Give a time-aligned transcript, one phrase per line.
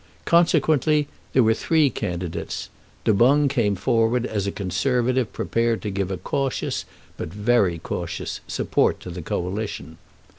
[0.25, 2.69] Consequently there were three candidates.
[3.03, 6.85] Du Boung came forward as a Conservative prepared to give a cautious,
[7.17, 9.99] but very cautious, support to the Coalition.